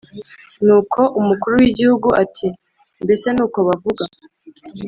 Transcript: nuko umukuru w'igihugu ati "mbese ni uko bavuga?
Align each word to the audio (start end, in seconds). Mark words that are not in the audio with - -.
nuko 0.65 0.99
umukuru 1.19 1.53
w'igihugu 1.61 2.07
ati 2.23 2.47
"mbese 3.03 3.27
ni 3.31 3.41
uko 3.45 3.59
bavuga? 3.67 4.03